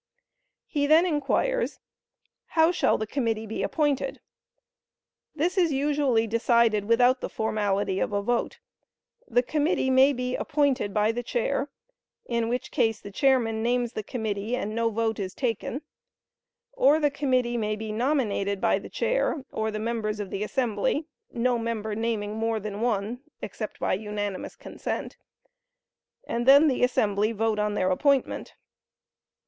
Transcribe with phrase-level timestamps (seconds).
[0.65, 1.79] He then inquires,
[2.57, 4.19] "How shall the committee be appointed?"
[5.35, 8.57] This is usually decided without the formality of a vote.
[9.27, 14.55] The committee may be "appointed" by the Chair—in which case the chairman names the committee
[14.55, 15.83] and no vote is taken;
[16.73, 21.05] or the committee may be "nominated" by the Chair, or the members of the assembly
[21.31, 25.15] (no member naming more than one, except by unanimous consent),
[26.27, 28.55] and then the assembly vote on their appointment.